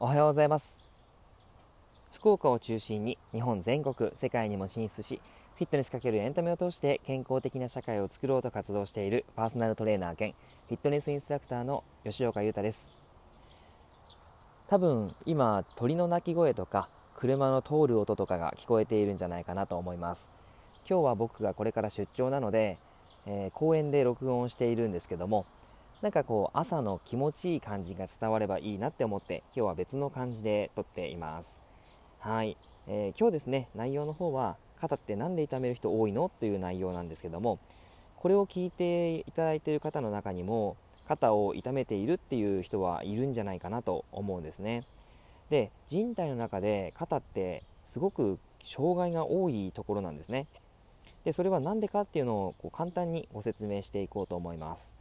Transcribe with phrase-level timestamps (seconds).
[0.00, 0.84] おはようございます。
[2.12, 5.20] 福岡を中心に日本全国世界にも進出し
[5.56, 10.34] フィットネスかけるエンタメを通して健康的な社会を作ろうと活動しているパーソナルトレーナー兼
[10.68, 12.94] フィットネスインストラクターの吉岡裕太です。
[14.68, 20.30] 多分今鳥の鳴き声とか車の通る音とかが聞こえているんじゃないかなと思います。
[20.88, 22.78] 今日は僕がこれから出張なので、
[23.26, 25.44] えー、公園で録音しているんですけども
[26.00, 31.60] なんかこう朝の気持ちいい感じが伝わればいいなって思って今日は別の感じで撮っています。
[32.20, 32.56] はい、
[32.86, 37.58] えー、今日ですね内容の方は肩って何で痛める人多いのという内容なんですけども
[38.16, 40.76] これを聞いていただいている方の中にも
[41.08, 44.84] 肩を痛めているっていう人はいるんじゃないかなと思うんですね。
[45.50, 50.46] で人体の中で肩ってすごく障害が多いところなんですね。
[51.24, 54.94] でそれは何でかっていうのをこう簡単にご説明していこうと思います。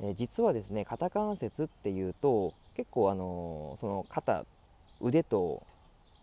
[0.00, 4.44] え実はですね肩関節っていうと結構あのその肩
[5.00, 5.62] 腕と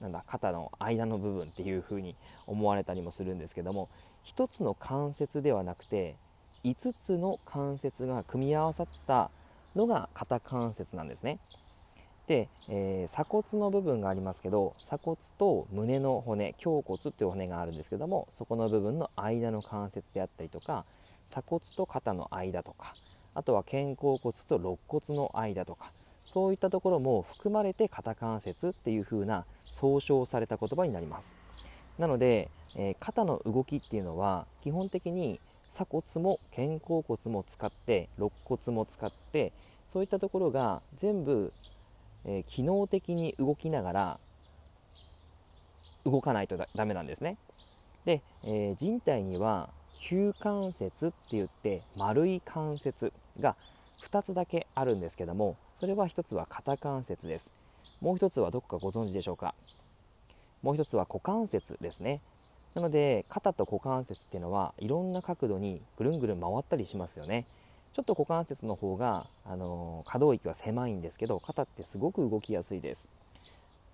[0.02, 3.90] なんだ肩の間の部分っていう風に思われたりもするんですけども
[4.26, 6.16] 1つの関節ではなくて
[6.64, 9.32] 5つの関節が組み合わさった
[9.76, 11.40] のが肩関節なんですね。
[12.28, 20.86] で、えー、鎖骨の部分がありますけど鎖骨と胸の骨胸骨っていう骨があるんですけどもそこの部分の間の関節であったりとか
[21.28, 22.94] 鎖骨と肩の間とか
[23.36, 31.36] あとは肩甲骨と肋骨の間とかそういったところも含まれて肩関節っていう風な総称された言葉になります。
[31.98, 35.40] なので、えー、肩の動きっていうのは基本的に
[35.70, 39.54] 鎖骨も肩甲骨も使って肋骨も使って
[39.88, 41.54] そういったところが全部、
[42.26, 44.20] えー、機能的に動きながら
[46.06, 47.38] 動かないとダメなんですね。
[48.06, 49.70] で、えー、人体には
[50.04, 53.56] 球関節って言って丸い関節が
[54.04, 57.54] 2つだけあるんですけどもそれは1つは肩関節です。
[58.02, 59.56] もう1つはどこかご存知でしょうか？
[60.62, 62.20] もう1つは股関節ですね。
[62.76, 67.46] なので肩と股関節っていうのはいろんな角度にぐるんぐるん回ったりしますよね。
[67.94, 73.10] ちょっと股関節の方が、あの可動域は狭いんですけど肩ってすごく動きやすいです。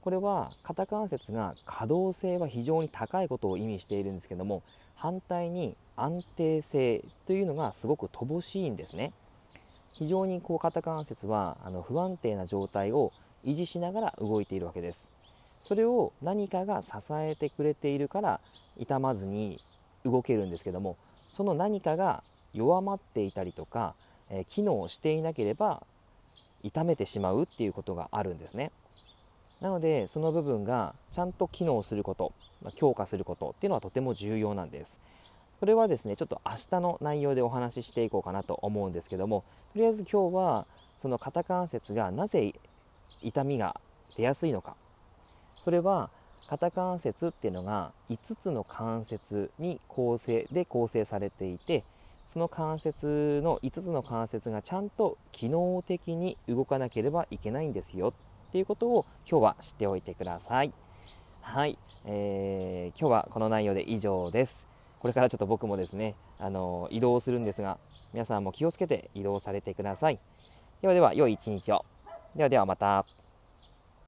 [0.02, 4.64] これは肩関節が可動性は非常に高いことを意味しているんですけども
[4.96, 9.12] 反対に安定性というのがすごく乏しいんですね。
[9.92, 13.12] 非常にこう肩関節はあの不安定な状態を
[13.44, 15.12] 維持しながら動いているわけです。
[15.60, 18.40] それを何かが支えてくれているから
[18.78, 19.60] 痛まずに
[20.06, 20.96] 動けるんですけども
[21.28, 22.24] その何かが
[22.54, 23.94] 弱まっていたりとか、
[24.30, 25.84] え、機能していなければ
[26.64, 28.72] 痛めてしまうっていうことがあるんですね。
[29.62, 32.34] なのでその部分がちゃんと機能すること、
[32.76, 35.02] 強化することっていうのはとても重要なんです。
[35.60, 39.44] これはですねちょっと明日の内容でお話ししていこうかなと思うんですけども
[39.74, 40.66] とりあえず今日は
[40.96, 42.54] その肩関節がなぜ
[43.22, 43.80] 痛みが
[44.16, 44.76] 出やすいのか。
[45.52, 46.10] それは
[46.48, 51.84] 肩関節っていうのが5つの関節に構成で構成されていて
[52.26, 58.14] その関節の5つの関節がちゃんと機能的に動かなければいけないんですよ。
[58.50, 60.74] っていうことを今日は知っておいてください。
[61.42, 64.68] はい、えー、今日はこの内容で以上です。
[65.00, 67.78] これからちょっと僕もですね、あの移動するんですが、
[68.12, 70.20] 皆さんも気をつけて移動されてください。
[70.82, 71.86] ではでは、良い一日を。
[72.36, 73.06] ではではまた。